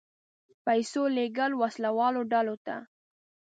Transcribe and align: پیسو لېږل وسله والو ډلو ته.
پیسو 0.65 1.03
لېږل 1.15 1.51
وسله 1.61 1.89
والو 1.97 2.21
ډلو 2.31 2.55
ته. 2.65 2.75